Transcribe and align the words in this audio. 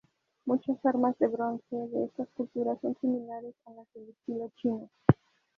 Muchas 0.45 0.83
armas 0.83 1.15
de 1.19 1.27
bronce 1.27 1.75
de 1.75 2.05
estas 2.05 2.27
culturas 2.31 2.79
son 2.81 2.97
similares 3.01 3.53
a 3.65 3.71
las 3.73 3.87
de 3.93 4.09
estilo 4.09 4.51
chino. 4.55 4.89